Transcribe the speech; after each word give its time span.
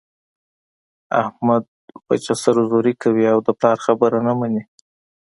احمد 1.21 1.63
وچه 2.07 2.33
سر 2.43 2.55
زوري 2.69 2.93
کوي 3.03 3.25
او 3.33 3.39
د 3.47 3.49
پلار 3.59 3.77
خبره 3.85 4.17
نه 4.27 4.33
مني. 4.39 4.63